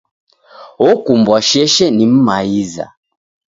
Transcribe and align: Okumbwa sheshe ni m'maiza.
Okumbwa 0.89 1.37
sheshe 1.49 1.85
ni 1.95 2.05
m'maiza. 2.13 2.85